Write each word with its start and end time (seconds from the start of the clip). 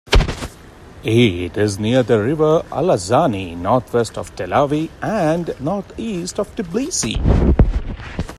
It 1.03 1.55
is 1.57 1.77
near 1.77 2.01
the 2.01 2.19
river 2.23 2.61
Alazani, 2.71 3.55
northwest 3.55 4.17
of 4.17 4.35
Telavi 4.35 4.89
and 4.99 5.53
northeast 5.59 6.39
of 6.39 6.47
Tbilisi. 6.55 7.19